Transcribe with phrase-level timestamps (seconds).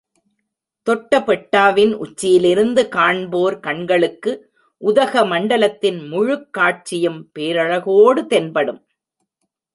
[0.89, 4.51] தொட்டபெட்டாவின் உச்சியிலிருந்து காண்போர் கண்களுக்கு
[4.81, 8.87] உதகமண்டலத்தின் முழுக் காட்சியும் பேரழகோடு தென்படும்.